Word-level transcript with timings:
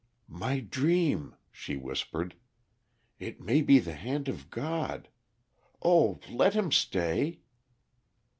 "My 0.33 0.61
dream," 0.61 1.35
she 1.51 1.77
whispered. 1.77 2.33
"It 3.19 3.39
may 3.39 3.61
be 3.61 3.77
the 3.77 3.93
hand 3.93 4.27
of 4.29 4.49
God. 4.49 5.09
Oh, 5.83 6.19
let 6.31 6.55
him 6.55 6.71
stay!" 6.71 7.41